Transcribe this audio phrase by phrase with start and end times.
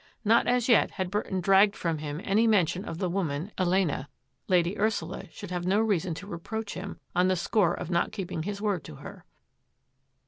[0.25, 4.09] Not as yet had Burton dragged from him any mention of the woman, Elena.
[4.47, 8.41] Lady Ursula should have no reason to reproach him on the score of not keeping
[8.41, 9.25] his word to her.